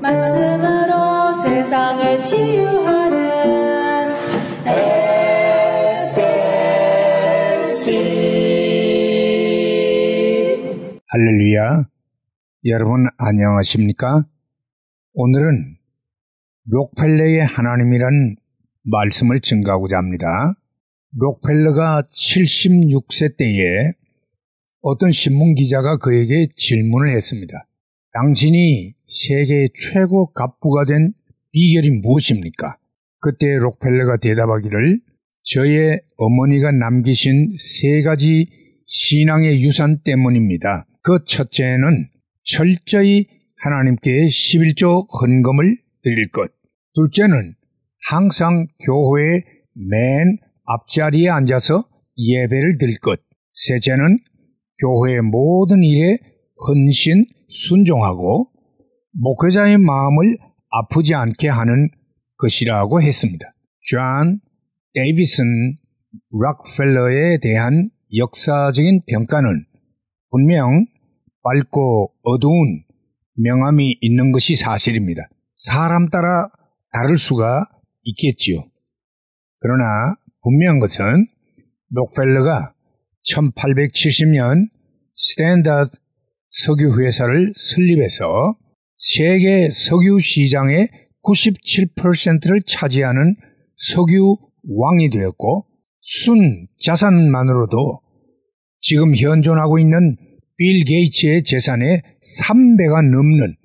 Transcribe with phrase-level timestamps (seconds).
[0.00, 3.20] 말씀으로 세상을 치유하는
[6.06, 6.30] SLC
[11.06, 11.88] 할렐루야.
[12.66, 14.24] 여러분 안녕하십니까?
[15.12, 15.76] 오늘은
[16.64, 18.36] 록펠러의 하나님이란
[18.84, 20.54] 말씀을 증가하고자 합니다.
[21.16, 23.92] 록펠러가 76세 때에
[24.80, 27.66] 어떤 신문 기자가 그에게 질문을 했습니다.
[28.12, 31.12] 당신이 세계 최고 갑부가 된
[31.52, 32.76] 비결이 무엇입니까?
[33.20, 35.00] 그때 록펠러가 대답하기를
[35.42, 38.46] 저의 어머니가 남기신 세 가지
[38.86, 40.86] 신앙의 유산 때문입니다.
[41.02, 42.08] 그 첫째는
[42.42, 43.26] 철저히
[43.58, 46.50] 하나님께 11조 헌금을 드릴 것.
[46.94, 47.54] 둘째는
[48.08, 51.84] 항상 교회의 맨 앞자리에 앉아서
[52.18, 53.20] 예배를 드릴 것.
[53.52, 54.18] 셋째는
[54.80, 56.18] 교회의 모든 일에
[56.66, 58.50] 헌신, 순종하고
[59.12, 60.38] 목회자의 마음을
[60.70, 61.88] 아프지 않게 하는
[62.36, 63.52] 것이라고 했습니다.
[63.80, 64.40] 존
[64.94, 65.76] 데이비슨
[66.30, 69.64] 락펠러에 대한 역사적인 평가는
[70.30, 70.86] 분명
[71.42, 72.84] 밝고 어두운
[73.36, 75.28] 명암이 있는 것이 사실입니다.
[75.54, 76.48] 사람 따라
[76.92, 77.66] 다를 수가
[78.02, 78.64] 있겠지요.
[79.60, 81.26] 그러나 분명한 것은
[81.90, 82.74] 록펠러가
[83.28, 84.68] 1870년
[85.14, 85.96] 스탠다드
[86.50, 88.56] 석유 회사를 설립해서
[88.96, 90.88] 세계 석유 시장의
[91.24, 93.36] 97%를 차지하는
[93.76, 94.36] 석유
[94.68, 95.66] 왕이 되었고
[96.00, 98.00] 순 자산만으로도
[98.80, 100.16] 지금 현존하고 있는
[100.56, 102.02] 빌 게이츠의 재산의
[102.42, 103.56] 3배가 넘는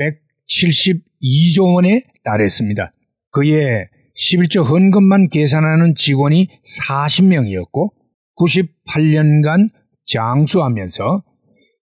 [0.00, 2.92] 172조 원에 달했습니다.
[3.30, 3.86] 그의
[4.16, 6.48] 11조 헌금만 계산하는 직원이
[6.80, 7.92] 40명이었고
[8.36, 9.68] 98년간
[10.06, 11.22] 장수하면서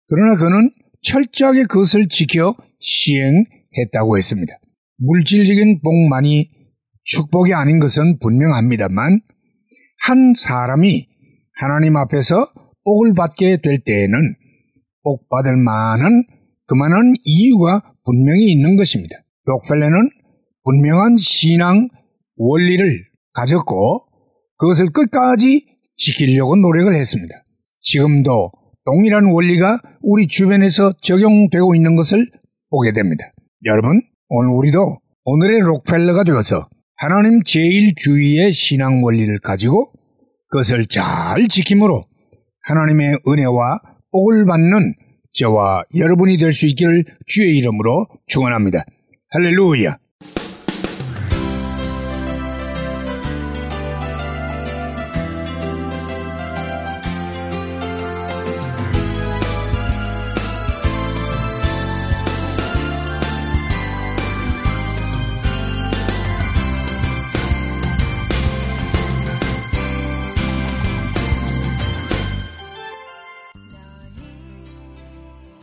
[0.08, 0.70] 그러나 그는
[1.02, 4.54] 철저하게 그것을 지켜 시행했다고 했습니다.
[4.98, 6.50] 물질적인 복만이
[7.04, 9.20] 축복이 아닌 것은 분명합니다만
[10.04, 11.08] 한 사람이
[11.54, 12.52] 하나님 앞에서
[12.84, 14.34] 복을 받게 될 때에는
[15.02, 16.24] 복 받을 만한
[16.66, 19.16] 그만한 이유가 분명히 있는 것입니다.
[19.44, 20.10] 록펠레는
[20.64, 21.88] 분명한 신앙
[22.36, 22.86] 원리를
[23.34, 24.11] 가졌고
[24.62, 27.34] 그것을 끝까지 지키려고 노력을 했습니다.
[27.80, 28.52] 지금도
[28.84, 32.24] 동일한 원리가 우리 주변에서 적용되고 있는 것을
[32.70, 33.24] 보게 됩니다.
[33.64, 39.90] 여러분, 오늘 우리도 오늘의 록펠러가 되어서 하나님 제일주의의 신앙 원리를 가지고
[40.48, 42.04] 그것을 잘 지킴으로
[42.62, 43.80] 하나님의 은혜와
[44.12, 44.94] 복을 받는
[45.32, 48.84] 저와 여러분이 될 수 있기를 주의 이름으로 축원합니다.
[49.30, 49.98] 할렐루야.